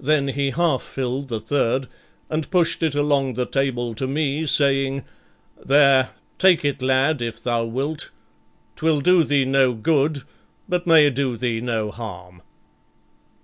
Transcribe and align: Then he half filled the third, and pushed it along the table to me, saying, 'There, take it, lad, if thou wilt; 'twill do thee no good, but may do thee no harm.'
Then 0.00 0.26
he 0.26 0.50
half 0.50 0.82
filled 0.82 1.28
the 1.28 1.38
third, 1.38 1.86
and 2.28 2.50
pushed 2.50 2.82
it 2.82 2.96
along 2.96 3.34
the 3.34 3.46
table 3.46 3.94
to 3.94 4.08
me, 4.08 4.44
saying, 4.44 5.04
'There, 5.64 6.10
take 6.36 6.64
it, 6.64 6.82
lad, 6.82 7.22
if 7.22 7.40
thou 7.40 7.64
wilt; 7.64 8.10
'twill 8.74 9.00
do 9.00 9.22
thee 9.22 9.44
no 9.44 9.74
good, 9.74 10.22
but 10.68 10.84
may 10.88 11.08
do 11.10 11.36
thee 11.36 11.60
no 11.60 11.92
harm.' 11.92 12.42